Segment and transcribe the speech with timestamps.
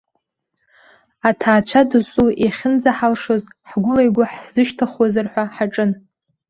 [1.29, 5.91] Аҭаацәа дасу иахьынӡаҳалшоз ҳгәыла игәы ҳзышьҭхыуазар ҳәа ҳаҿын.